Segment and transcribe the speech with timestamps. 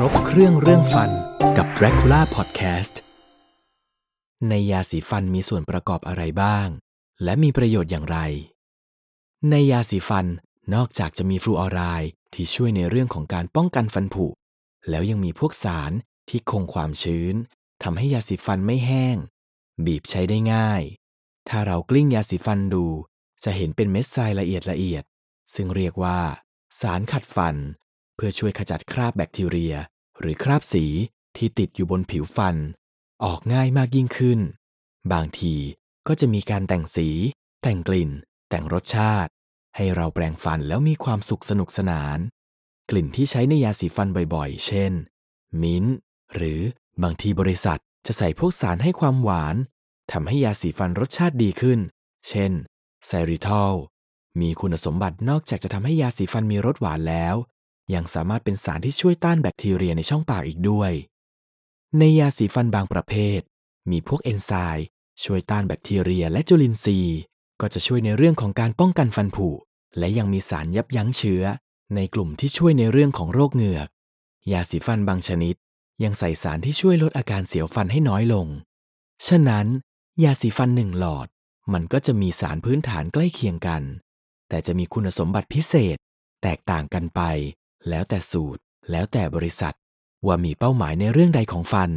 [0.00, 1.10] ครบเครื่องเรื่องฟัน
[1.56, 2.94] กับ Dracula Podcast
[4.48, 6.68] ในยาสีฟันมีส่วนประกอบอะไรบ้าง
[7.24, 8.18] และมีประโยชน์อย่างไร
[9.50, 10.26] ในยาสีฟัน
[10.74, 14.26] นอกจากจะมีฟลูออไรด์ที่ช่วยในเรื่องของการป้องกันฟันผุ
[14.88, 15.92] แล้วยังมีพวกสาร
[16.28, 17.34] ที่คงความชื้น
[17.82, 19.16] ทำให้ยาสีฟันไม่แห้ง
[19.84, 20.82] บีบใช้ได้ง่าย
[21.48, 22.86] ถ้าเรากลิ้งยาสีฟันดู
[23.44, 25.04] จะเห็นเป็นเม็ดทรายละเอียดละเอียด
[25.54, 26.18] ซึ่งเรียกว่า
[26.80, 27.56] สารขัดฟัน
[28.16, 29.74] เพื่อช่วยขจัดคราบแบคทีเรีย
[30.20, 30.84] หรือคราบสี
[31.36, 32.56] ที่ติดอยู่บนผิวฟัน
[33.24, 34.40] ออกง่ายมากยิ่งขึ้น
[35.12, 35.54] บางที
[36.08, 37.08] ก็จะมีการแต่งสี
[37.62, 38.10] แต่งกลิ่น
[38.50, 39.30] แต่งรสชาติ
[39.76, 42.18] ให้เราแปรงฟันแล้วมีความสุขสนุกสนาน
[42.90, 44.92] กลิ่นที่ใช้ในยาสีฟันบ่อยๆ เช่น
[45.62, 45.94] มิ้นท์
[46.34, 46.60] หรือ
[47.02, 49.56] บางทีบริษัทจะใส่พวกสารให้ความหวาน
[50.12, 51.78] ทำให้ยาสีฟันรสชาติดีขึ้น
[52.28, 52.52] เช่น
[53.06, 53.72] ไซริทอล
[54.40, 57.34] มีคุณสมบัตินอกจากจะทำให้ยาสีฟันมีรสหวานแล้ว
[57.94, 60.92] ยังสามารถเป็นสารที่ช่วยต้านแบคทีเรียในช่องปากอีกด้วย
[61.98, 63.40] ในยาสีฟันบางประเภท
[63.90, 64.86] มีพวกเอนไซม์
[65.24, 67.18] ช่วยต้านแบคทีเรียและจุลินทรีย์
[67.60, 69.48] ก็จะช่วยในเรื่องของการป้องกันฟันผุ
[69.98, 71.42] และยังมีสารยับยั้งเชื้อ
[71.94, 73.88] ในกลุ่มที่ช่วยในเรื่องของโรคเหงือก
[74.52, 75.54] ยาสีฟันบางชนิด
[76.04, 78.46] ยังใส่สารที่ช่วยลดอาการเสียวฟันให้น้อยลง
[79.26, 79.66] ฉะนั้น
[80.24, 81.28] ยาสีฟันหนึ่งหลอด
[81.72, 83.82] มันก็จะมีสารพื้นฐานใกล้เคียงกัน
[84.48, 85.96] แต่จะมีคุณสมบัติพิเศษ
[86.42, 87.20] แตกต่างกันไป
[87.90, 89.74] แล้วแต่สูตร แล้วแต่บริษัท
[90.26, 91.90] ว่ามีเป้าหมายในเรื่องใดของฟัน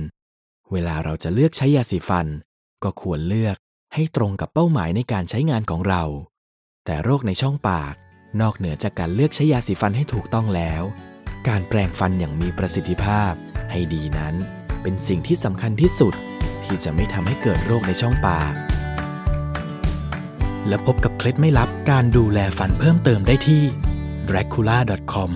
[0.72, 2.28] เวลาเราจะเลือกใช้ยาสีฟัน
[2.84, 3.58] ก็ควรเลือก
[3.94, 6.04] ให้ตรงกับเป้าหมายในการใช้งานของเรา
[6.86, 7.94] แต่โรคในช่องปาก
[8.42, 10.84] นอกเหนือจากการเลือกใช้ยาสีฟันให้ถูกต้องแล้ว
[11.48, 13.34] การแปรงฟันอย่างมีประสิทธิภาพ
[13.72, 14.36] ให้ดีนั้น
[14.82, 16.14] เป็นสิ่งที่สำคัญที่สุด
[16.66, 18.54] ที่จะไม่ทำให้เกิดโรคในช่องปาก
[20.68, 23.64] และพบกับเคล็ดไม่ลับการดูแลฟันเพิ่มเติมได้ที่
[24.30, 25.32] dracula.com